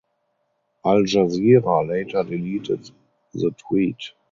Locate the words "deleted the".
2.23-3.51